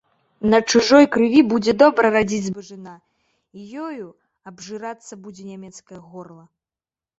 [0.51, 2.95] На чужой крыві будзе добра радзіць збажына,
[3.59, 4.09] і ёю
[4.53, 6.45] абжырацца будзе нямецкае горла.